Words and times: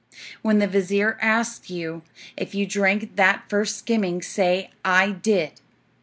When 0.41 0.57
the 0.57 0.65
vizir 0.67 1.15
asks 1.21 1.69
you 1.69 2.01
if 2.35 2.55
you 2.55 2.65
drank 2.65 3.17
that 3.17 3.43
first 3.47 3.77
skimming 3.77 4.23
say, 4.23 4.71
'I 4.83 5.11
did.' 5.21 5.61